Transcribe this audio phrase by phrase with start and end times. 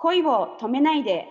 [0.00, 1.26] 恋を止めないで。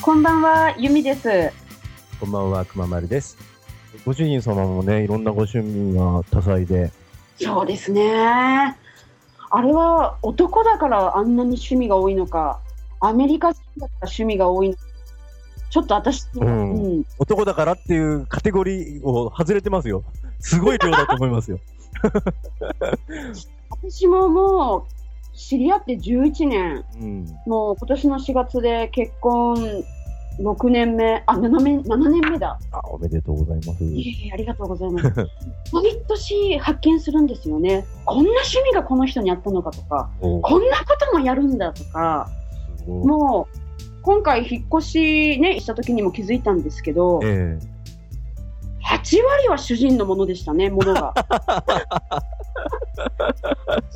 [0.00, 1.52] こんばんは、ゆみです。
[2.18, 3.36] こんばんは、くままるです。
[4.06, 6.90] ご主人様もね、いろんなご趣味が多彩で、
[7.38, 8.74] そうですね。
[9.50, 12.58] あれは男だからあんなに趣味が多いのか、
[13.00, 14.80] アメリカ人だから趣味が多いのか、
[15.72, 20.04] ちょっと私、うんうん男だからっていうカテゴリーを外れてますよ。
[20.38, 21.60] すごい量だと思いますよ。
[23.82, 24.86] 私もも
[25.32, 27.26] う知り合って11年、うん。
[27.46, 29.82] もう今年の4月で結婚
[30.40, 32.58] 6年目、あ、7年 ,7 年目だ。
[32.70, 33.82] あ、おめでとうございます。
[33.82, 35.08] いえいえ、ありがとうございます。
[35.72, 37.86] 毎年発見するんですよね。
[38.04, 42.28] こんな趣味がこの人にあったのかとか、おこんなこともやるんだとか。
[42.86, 43.61] もう
[44.02, 47.58] 今回引っ越しね、した時にも気づいたんですけど、え
[48.84, 51.14] 8割は主人のものでしたね、ものが。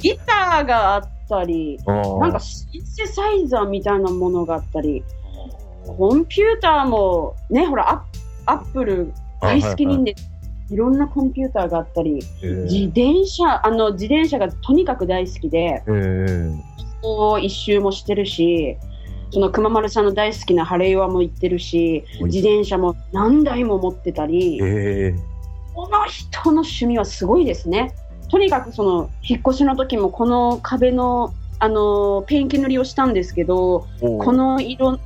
[0.00, 5.04] ギターがあったり、なんかシンセサイザーみたいなものがあったり、
[5.98, 8.04] コンピューターもね、ほら、
[8.46, 10.14] アップル大好き人で、
[10.70, 12.48] いろんなコンピューターがあったり、ええ。
[12.70, 16.52] 自転車、あの自転車がとにかく大好きで、ええ。
[17.02, 18.78] こう一周もしてるし、
[19.36, 25.14] その熊丸さんの大好きなハレイワも行ってるし、自転車も何台も持ってたり、ええ
[25.74, 27.94] この人の趣味はすごいですね。
[28.30, 34.98] とにかくその引っ越しの時もこの壁のあのペンキ塗りをしたんですけど、おこの色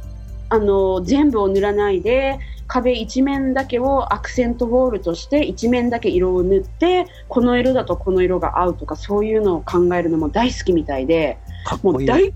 [0.48, 11.36] あの全部を塗らないで壁一面だけをアクセントウォールとして一面だけ色を塗ってこの色だとこの色が合うとかそういうのを考えるのも大好きみたいで。
[11.82, 12.32] もう大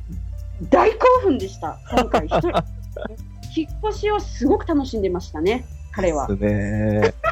[0.71, 2.27] 大興奮でした今回。
[2.27, 2.49] 一人
[3.57, 6.27] 引っ越しをすごく楽しんでましたね彼は。
[6.29, 7.15] ですね。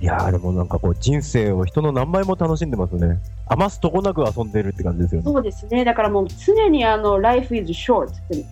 [0.00, 3.18] いやーでもなんかこう人生を人の何倍も楽しんでますね。
[3.48, 5.24] 余すとこなく遊んでるって感じですよね。
[5.30, 5.84] そうですね。
[5.84, 8.10] だからもう常にあの Life is short っ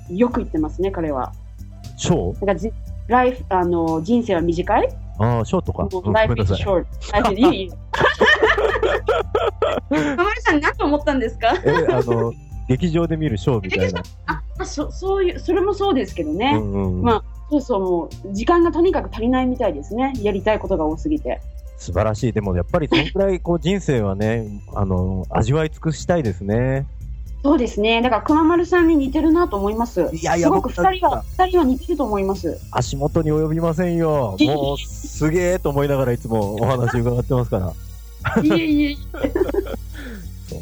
[0.08, 1.32] てよく言ってますね彼は。
[1.96, 2.70] ショーだからじ
[3.08, 4.88] ライフあの人生は短い？
[5.20, 5.88] ああ、ショーとか。
[6.12, 7.34] Life is short あい。
[7.44, 7.70] えい
[9.90, 11.54] えママリさん何と思ったんですか？
[11.64, 12.32] え、あの、
[12.68, 14.02] 劇場で見るショーみたいな。
[14.26, 21.40] あそそういうそれもそうですけどね、うんうんうんまあそうそうもう時間がとにかく足りないみたいですねやりたいことが多すぎて
[21.78, 22.32] 素晴らしい。
[22.32, 26.86] でもやっぱりそのくらいこう 人生はね、あの、味わい尽くしたいですね。
[27.40, 34.36] そうですねだから熊丸さんに似てるなと思いますいやいやすごく僕二人は二人は似てると思います足元に及びませんよ。
[34.40, 37.72] もうすげえと思いながらいつもお話伺ってますから。
[38.42, 38.98] いえいえい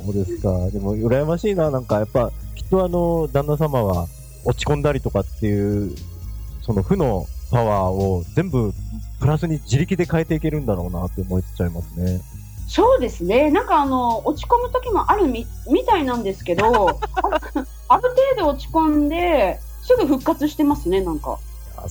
[0.06, 0.70] そうですか。
[0.70, 1.70] でも羨ましいな。
[1.70, 4.06] なんかやっぱきっとあの、旦那様は
[4.44, 5.94] 落ち込んだりとかっていう、
[6.62, 8.72] その負のパワーを全部
[9.20, 12.20] プラスに自力で変えていけるんだろうなって思っちゃいますね。
[12.68, 16.64] そうですねなんかあの落ち込む時もあるみみたいなんですけど
[17.88, 21.38] ある程度落ち込んですぐ復活してますねなんか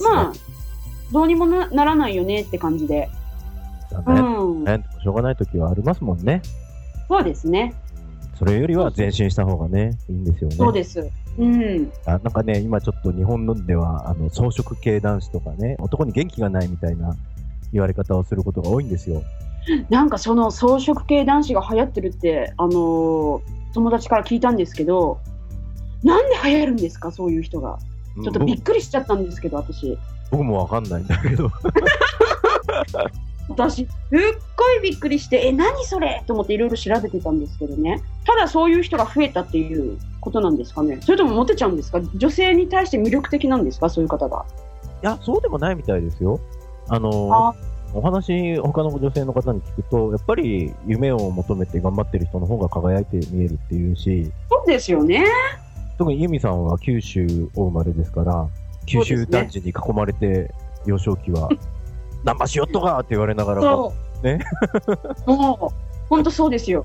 [0.02, 0.32] まあ
[1.12, 3.08] どうにもなならないよねって感じで
[4.06, 4.12] ね。
[4.12, 6.42] ん悩んしょうがない時はありますもんね。
[7.08, 7.72] そうですね
[8.38, 10.56] それよりは前進した方がね、いいんですよね。
[10.56, 17.14] そうですうんあなんかね、今ちょっと日本のでは、あの、草食系男子とかね、男に元気がないみたいな
[17.72, 19.22] 言われ方をすることが多いんですよ。
[19.90, 23.40] なんかその草食系男子が流行ってるって、あのー
[23.74, 25.20] 友達から聞いたんですけど、
[26.02, 27.78] なんで流行るんですか、そういう人が。
[28.24, 29.90] ちょっとびっくりしちゃったんですけど、私。
[30.30, 31.50] 僕僕もわかんないんだけど。
[33.56, 33.86] 私、すっ
[34.56, 36.22] ごいびっくりして、え、何それ？
[36.26, 38.02] と思っていろいろ調べてたんですけどね。
[38.26, 40.98] ただそういう人が増えたっていうことなんですかね。
[41.00, 42.00] それともモテちゃうんですか？
[42.14, 43.88] 女性に対して魅力的なんですか？
[43.88, 44.44] そういう方が。
[45.02, 46.38] いや、そうでもないみたいですよ。
[46.88, 47.54] あの、あ
[47.94, 55.24] お話、他の女性の方に聞くと、やっぱり夢を求めて頑張ってる人の方が輝いて見えるっていうし、そうですよね。
[55.96, 58.46] 特にユミさんは九州お生まれですから、
[58.84, 60.52] 九州団地に囲まれて、
[60.84, 61.48] 幼少期は、
[62.26, 64.24] ナンパしよっとかって言われながら、そう。
[64.24, 64.40] ね。
[65.26, 66.84] もう、本当そうですよ。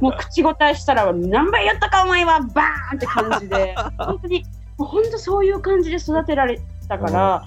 [0.00, 4.44] もう、口答えしたら、何倍やったかお前は、バーンって感じで、本当に、
[4.78, 7.42] もう本当そういう感じで育てられたから、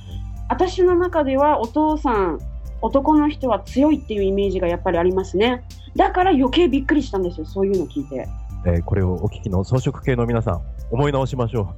[0.50, 2.40] 私の中ではお父さん、
[2.82, 5.64] 男の人は強いっていうイメージがやっぱりありますね。
[5.96, 8.28] だから余計びっくりしたんですよ、そういうの聞いて。
[8.66, 11.74] えーこれをお聞きの装飾系の皆さん、思い直しましょ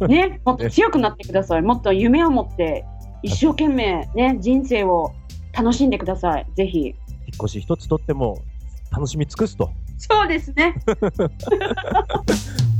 [0.00, 1.62] うね、もっと強くなってください。
[1.62, 2.84] もっと夢を持って、
[3.22, 5.12] 一生懸命ね、人生を
[5.52, 6.46] 楽しんでください。
[6.54, 6.78] ぜひ。
[6.78, 6.82] う。
[6.82, 6.94] 引っ
[7.36, 8.42] 越し一つとっても、
[8.90, 9.70] 楽しみ尽くすと。
[9.98, 10.74] そうですね。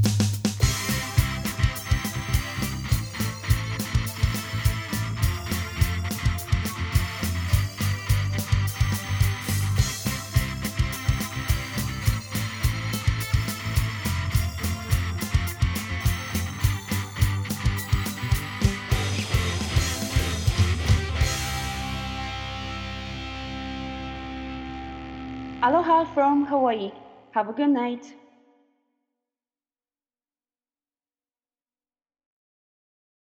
[25.62, 26.92] Aloha from Hawaii.
[27.32, 28.14] Have a good night.